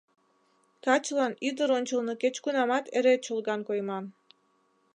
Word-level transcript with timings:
Качылан 0.85 1.33
ӱдыр 1.47 1.69
ончылно 1.77 2.13
кеч-кунамат 2.21 2.85
эре 2.97 3.13
чолган 3.25 3.61
койман... 3.67 4.05